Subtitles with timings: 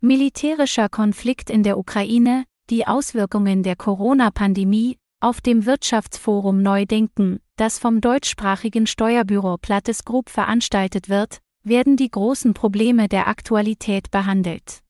[0.00, 8.00] Militärischer Konflikt in der Ukraine, die Auswirkungen der Corona-Pandemie, auf dem Wirtschaftsforum Neudenken, das vom
[8.00, 14.84] deutschsprachigen Steuerbüro Plattes Group veranstaltet wird, werden die großen Probleme der Aktualität behandelt.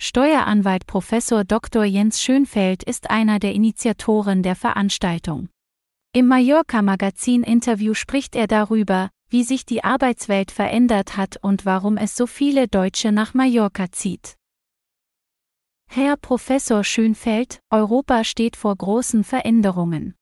[0.00, 1.10] Steueranwalt Prof.
[1.46, 1.84] Dr.
[1.84, 5.48] Jens Schönfeld ist einer der Initiatoren der Veranstaltung.
[6.12, 12.26] Im Mallorca-Magazin-Interview spricht er darüber, wie sich die Arbeitswelt verändert hat und warum es so
[12.26, 14.36] viele Deutsche nach Mallorca zieht.
[15.90, 20.14] Herr Professor Schönfeld, Europa steht vor großen Veränderungen.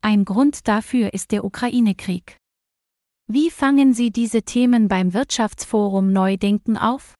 [0.00, 2.36] Ein Grund dafür ist der Ukraine-Krieg.
[3.28, 7.14] Wie fangen Sie diese Themen beim Wirtschaftsforum Neudenken auf?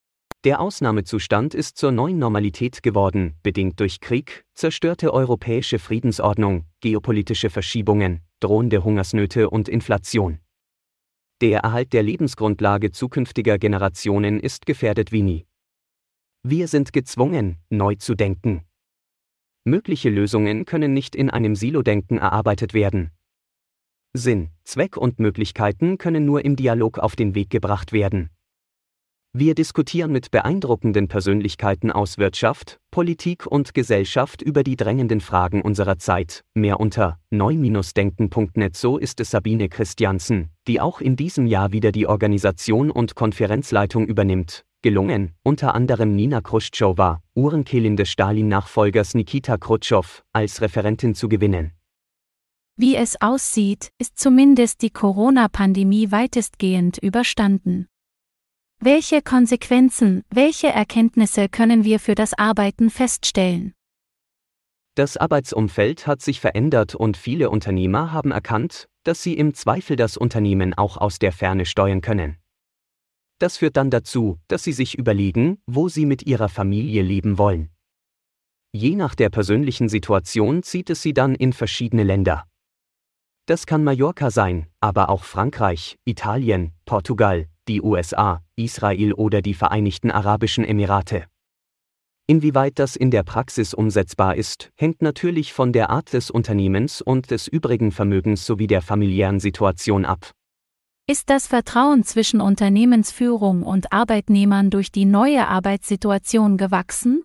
[0.45, 8.21] Der Ausnahmezustand ist zur neuen Normalität geworden, bedingt durch Krieg, zerstörte europäische Friedensordnung, geopolitische Verschiebungen,
[8.41, 10.41] drohende Hungersnöte und Inflation.
[11.43, 15.47] Der Erhalt der Lebensgrundlage zukünftiger Generationen ist gefährdet wie nie.
[16.45, 18.63] Wir sind gezwungen, neu zu denken.
[19.65, 23.11] Mögliche Lösungen können nicht in einem Silo-Denken erarbeitet werden.
[24.13, 28.31] Sinn, Zweck und Möglichkeiten können nur im Dialog auf den Weg gebracht werden.
[29.35, 35.99] Wir diskutieren mit beeindruckenden Persönlichkeiten aus Wirtschaft, Politik und Gesellschaft über die drängenden Fragen unserer
[35.99, 36.45] Zeit.
[36.53, 38.77] Mehr unter neu-denken.net.
[38.77, 44.07] So ist es Sabine Christiansen, die auch in diesem Jahr wieder die Organisation und Konferenzleitung
[44.07, 44.67] übernimmt.
[44.83, 51.73] Gelungen, unter anderem Nina Khrushcheva, Uhrenkehlin des Stalin-Nachfolgers Nikita Khrushchev, als Referentin zu gewinnen.
[52.77, 57.87] Wie es aussieht, ist zumindest die Corona-Pandemie weitestgehend überstanden.
[58.85, 63.75] Welche Konsequenzen, welche Erkenntnisse können wir für das Arbeiten feststellen?
[64.97, 70.17] Das Arbeitsumfeld hat sich verändert und viele Unternehmer haben erkannt, dass sie im Zweifel das
[70.17, 72.39] Unternehmen auch aus der Ferne steuern können.
[73.39, 77.71] Das führt dann dazu, dass sie sich überlegen, wo sie mit ihrer Familie leben wollen.
[78.73, 82.49] Je nach der persönlichen Situation zieht es sie dann in verschiedene Länder.
[83.47, 90.11] Das kann Mallorca sein, aber auch Frankreich, Italien, Portugal, die USA, Israel oder die Vereinigten
[90.11, 91.27] Arabischen Emirate.
[92.27, 97.31] Inwieweit das in der Praxis umsetzbar ist, hängt natürlich von der Art des Unternehmens und
[97.31, 100.31] des übrigen Vermögens sowie der familiären Situation ab.
[101.09, 107.23] Ist das Vertrauen zwischen Unternehmensführung und Arbeitnehmern durch die neue Arbeitssituation gewachsen?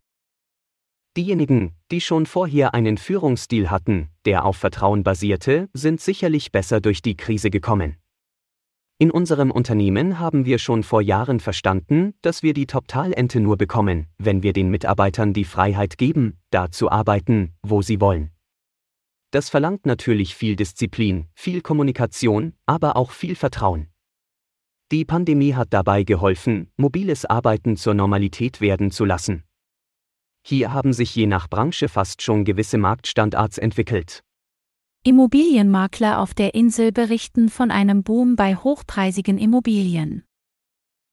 [1.16, 7.02] Diejenigen, die schon vorher einen Führungsstil hatten, der auf Vertrauen basierte, sind sicherlich besser durch
[7.02, 7.98] die Krise gekommen.
[9.00, 14.08] In unserem Unternehmen haben wir schon vor Jahren verstanden, dass wir die Top-Talente nur bekommen,
[14.18, 18.32] wenn wir den Mitarbeitern die Freiheit geben, da zu arbeiten, wo sie wollen.
[19.30, 23.88] Das verlangt natürlich viel Disziplin, viel Kommunikation, aber auch viel Vertrauen.
[24.92, 29.44] Die Pandemie hat dabei geholfen, mobiles Arbeiten zur Normalität werden zu lassen.
[30.44, 34.24] Hier haben sich je nach Branche fast schon gewisse Marktstandards entwickelt.
[35.08, 40.26] Immobilienmakler auf der Insel berichten von einem Boom bei hochpreisigen Immobilien.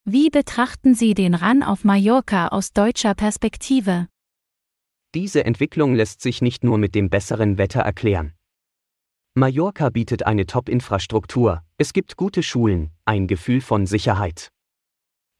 [0.04, 4.08] Wie betrachten Sie den Run auf Mallorca aus deutscher Perspektive?
[5.14, 8.32] Diese Entwicklung lässt sich nicht nur mit dem besseren Wetter erklären.
[9.34, 14.48] Mallorca bietet eine Top-Infrastruktur, es gibt gute Schulen, ein Gefühl von Sicherheit.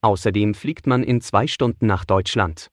[0.01, 2.69] Außerdem fliegt man in zwei Stunden nach Deutschland.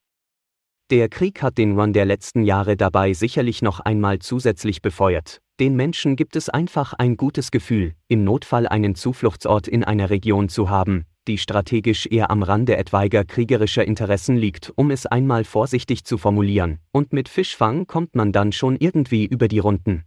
[0.92, 5.76] Der Krieg hat den Run der letzten Jahre dabei sicherlich noch einmal zusätzlich befeuert, den
[5.76, 10.72] Menschen gibt es einfach ein gutes Gefühl, im Notfall einen Zufluchtsort in einer Region zu
[10.72, 16.18] haben, die strategisch eher am Rande etwaiger kriegerischer Interessen liegt, um es einmal vorsichtig zu
[16.18, 20.04] formulieren, und mit Fischfang kommt man dann schon irgendwie über die Runden.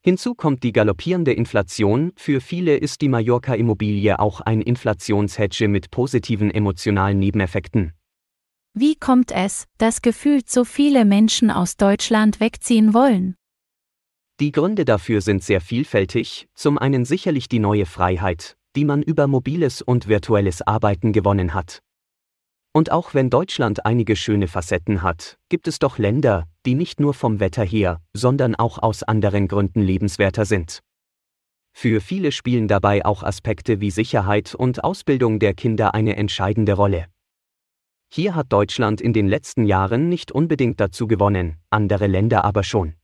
[0.00, 6.50] Hinzu kommt die galoppierende Inflation, für viele ist die Mallorca-Immobilie auch ein Inflationshedge mit positiven
[6.50, 7.92] emotionalen Nebeneffekten.
[8.74, 13.36] Wie kommt es, dass gefühlt so viele Menschen aus Deutschland wegziehen wollen?
[14.40, 19.26] Die Gründe dafür sind sehr vielfältig, zum einen sicherlich die neue Freiheit, die man über
[19.26, 21.80] mobiles und virtuelles Arbeiten gewonnen hat.
[22.72, 27.14] Und auch wenn Deutschland einige schöne Facetten hat, gibt es doch Länder, die nicht nur
[27.14, 30.82] vom Wetter her, sondern auch aus anderen Gründen lebenswerter sind.
[31.72, 37.06] Für viele spielen dabei auch Aspekte wie Sicherheit und Ausbildung der Kinder eine entscheidende Rolle.
[38.08, 42.94] Hier hat Deutschland in den letzten Jahren nicht unbedingt dazu gewonnen, andere Länder aber schon.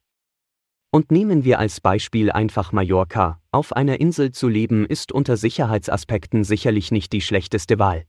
[0.94, 6.44] Und nehmen wir als Beispiel einfach Mallorca, auf einer Insel zu leben ist unter Sicherheitsaspekten
[6.44, 8.04] sicherlich nicht die schlechteste Wahl.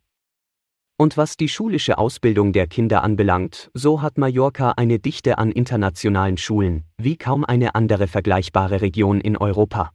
[0.95, 6.37] Und was die schulische Ausbildung der Kinder anbelangt, so hat Mallorca eine Dichte an internationalen
[6.37, 9.89] Schulen, wie kaum eine andere vergleichbare Region in Europa.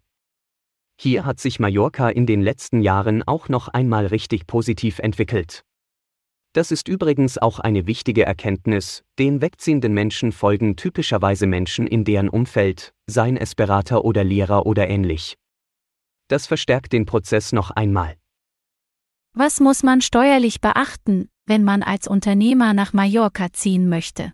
[1.00, 5.62] Hier hat sich Mallorca in den letzten Jahren auch noch einmal richtig positiv entwickelt.
[6.52, 12.28] Das ist übrigens auch eine wichtige Erkenntnis, den wegziehenden Menschen folgen typischerweise Menschen in deren
[12.28, 15.36] Umfeld, seien es Berater oder Lehrer oder ähnlich.
[16.26, 18.16] Das verstärkt den Prozess noch einmal.
[19.32, 24.32] Was muss man steuerlich beachten, wenn man als Unternehmer nach Mallorca ziehen möchte?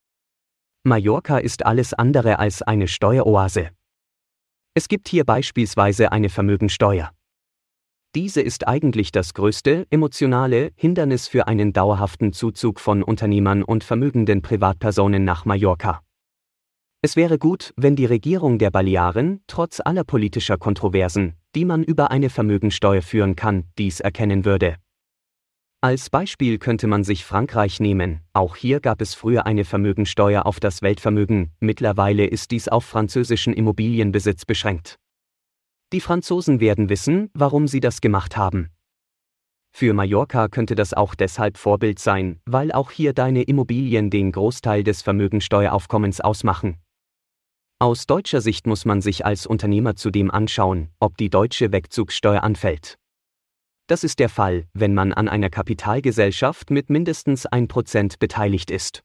[0.84, 3.70] Mallorca ist alles andere als eine Steueroase.
[4.72, 7.10] Es gibt hier beispielsweise eine Vermögensteuer.
[8.14, 14.42] Diese ist eigentlich das größte emotionale Hindernis für einen dauerhaften Zuzug von Unternehmern und vermögenden
[14.42, 16.00] Privatpersonen nach Mallorca.
[17.02, 22.10] Es wäre gut, wenn die Regierung der Balearen, trotz aller politischer Kontroversen, die man über
[22.10, 24.76] eine Vermögensteuer führen kann, dies erkennen würde.
[25.82, 30.58] Als Beispiel könnte man sich Frankreich nehmen, auch hier gab es früher eine Vermögensteuer auf
[30.58, 34.98] das Weltvermögen, mittlerweile ist dies auf französischen Immobilienbesitz beschränkt.
[35.92, 38.70] Die Franzosen werden wissen, warum sie das gemacht haben.
[39.72, 44.82] Für Mallorca könnte das auch deshalb Vorbild sein, weil auch hier deine Immobilien den Großteil
[44.82, 46.78] des Vermögensteueraufkommens ausmachen.
[47.78, 52.98] Aus deutscher Sicht muss man sich als Unternehmer zudem anschauen, ob die deutsche Wegzugssteuer anfällt.
[53.86, 59.04] Das ist der Fall, wenn man an einer Kapitalgesellschaft mit mindestens 1% beteiligt ist.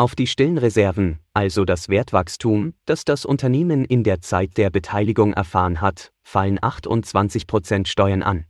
[0.00, 5.34] Auf die stillen Reserven, also das Wertwachstum, das das Unternehmen in der Zeit der Beteiligung
[5.34, 8.46] erfahren hat, fallen 28% Steuern an.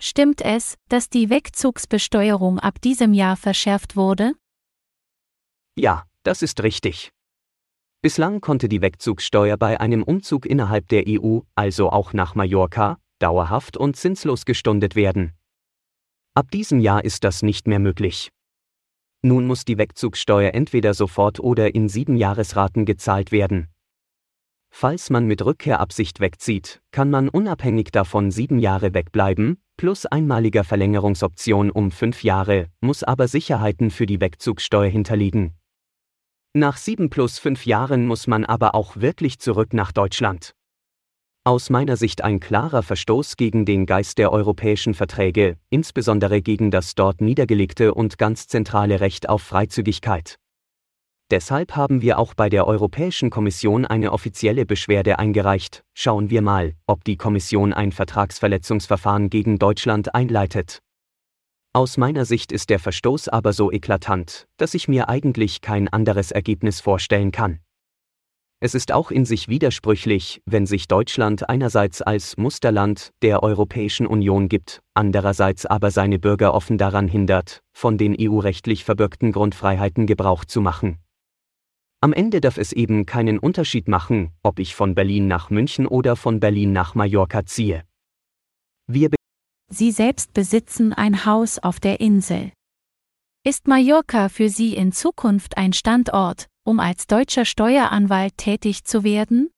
[0.00, 4.32] Stimmt es, dass die Wegzugsbesteuerung ab diesem Jahr verschärft wurde?
[5.76, 7.10] Ja, das ist richtig.
[8.00, 13.76] Bislang konnte die Wegzugssteuer bei einem Umzug innerhalb der EU, also auch nach Mallorca, dauerhaft
[13.76, 15.34] und zinslos gestundet werden.
[16.32, 18.30] Ab diesem Jahr ist das nicht mehr möglich.
[19.22, 23.68] Nun muss die Wegzugssteuer entweder sofort oder in sieben Jahresraten gezahlt werden.
[24.70, 31.70] Falls man mit Rückkehrabsicht wegzieht, kann man unabhängig davon sieben Jahre wegbleiben, plus einmaliger Verlängerungsoption
[31.70, 35.54] um fünf Jahre, muss aber Sicherheiten für die Wegzugssteuer hinterliegen.
[36.54, 40.54] Nach sieben plus fünf Jahren muss man aber auch wirklich zurück nach Deutschland.
[41.48, 46.94] Aus meiner Sicht ein klarer Verstoß gegen den Geist der europäischen Verträge, insbesondere gegen das
[46.94, 50.36] dort niedergelegte und ganz zentrale Recht auf Freizügigkeit.
[51.30, 55.84] Deshalb haben wir auch bei der Europäischen Kommission eine offizielle Beschwerde eingereicht.
[55.94, 60.80] Schauen wir mal, ob die Kommission ein Vertragsverletzungsverfahren gegen Deutschland einleitet.
[61.72, 66.30] Aus meiner Sicht ist der Verstoß aber so eklatant, dass ich mir eigentlich kein anderes
[66.30, 67.60] Ergebnis vorstellen kann.
[68.60, 74.48] Es ist auch in sich widersprüchlich, wenn sich Deutschland einerseits als Musterland der Europäischen Union
[74.48, 80.60] gibt, andererseits aber seine Bürger offen daran hindert, von den EU-rechtlich verbürgten Grundfreiheiten Gebrauch zu
[80.60, 80.98] machen.
[82.00, 86.16] Am Ende darf es eben keinen Unterschied machen, ob ich von Berlin nach München oder
[86.16, 87.84] von Berlin nach Mallorca ziehe.
[88.88, 89.10] Wir
[89.70, 92.50] Sie selbst besitzen ein Haus auf der Insel.
[93.44, 99.50] Ist Mallorca für Sie in Zukunft ein Standort, um als deutscher Steueranwalt tätig zu werden?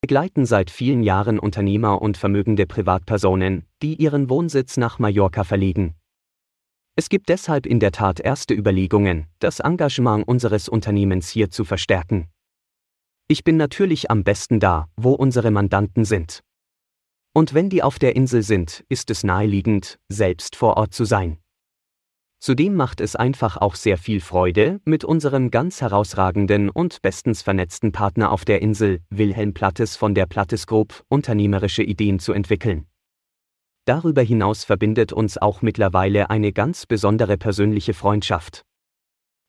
[0.00, 5.94] begleiten seit vielen Jahren Unternehmer und vermögende Privatpersonen, die ihren Wohnsitz nach Mallorca verlegen.
[6.94, 12.28] Es gibt deshalb in der Tat erste Überlegungen, das Engagement unseres Unternehmens hier zu verstärken.
[13.28, 16.40] Ich bin natürlich am besten da, wo unsere Mandanten sind.
[17.32, 21.38] Und wenn die auf der Insel sind, ist es naheliegend, selbst vor Ort zu sein.
[22.44, 27.90] Zudem macht es einfach auch sehr viel Freude, mit unserem ganz herausragenden und bestens vernetzten
[27.90, 32.84] Partner auf der Insel, Wilhelm Plattes von der Plattes Group, unternehmerische Ideen zu entwickeln.
[33.86, 38.66] Darüber hinaus verbindet uns auch mittlerweile eine ganz besondere persönliche Freundschaft.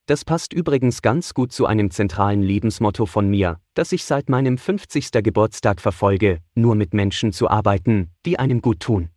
[0.05, 4.57] Das passt übrigens ganz gut zu einem zentralen Lebensmotto von mir, das ich seit meinem
[4.57, 5.11] 50.
[5.21, 9.09] Geburtstag verfolge, nur mit Menschen zu arbeiten, die einem gut tun.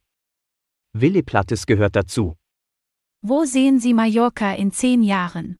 [0.94, 2.34] Willi Plattes gehört dazu.
[3.20, 5.56] Wo sehen Sie Mallorca in zehn Jahren?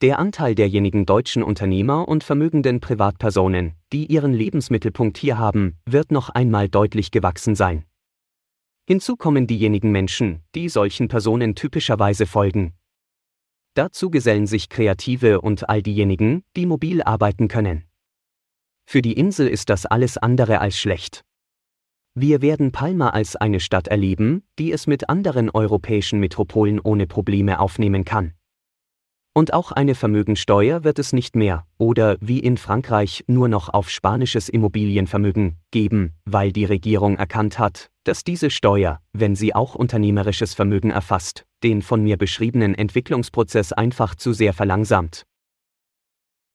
[0.00, 6.28] Der Anteil derjenigen deutschen Unternehmer und vermögenden Privatpersonen, die ihren Lebensmittelpunkt hier haben, wird noch
[6.28, 7.84] einmal deutlich gewachsen sein.
[8.86, 12.74] Hinzu kommen diejenigen Menschen, die solchen Personen typischerweise folgen.
[13.74, 17.84] Dazu gesellen sich Kreative und all diejenigen, die mobil arbeiten können.
[18.86, 21.24] Für die Insel ist das alles andere als schlecht.
[22.16, 27.58] Wir werden Palma als eine Stadt erleben, die es mit anderen europäischen Metropolen ohne Probleme
[27.58, 28.34] aufnehmen kann.
[29.36, 33.90] Und auch eine Vermögensteuer wird es nicht mehr, oder wie in Frankreich nur noch auf
[33.90, 40.54] spanisches Immobilienvermögen geben, weil die Regierung erkannt hat, dass diese Steuer, wenn sie auch unternehmerisches
[40.54, 45.24] Vermögen erfasst, den von mir beschriebenen Entwicklungsprozess einfach zu sehr verlangsamt.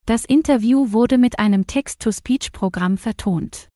[0.06, 3.68] Das Interview wurde mit einem Text-to-Speech-Programm vertont.